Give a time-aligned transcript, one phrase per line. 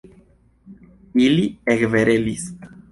[1.27, 1.45] Ili
[1.77, 2.53] ekkverelis.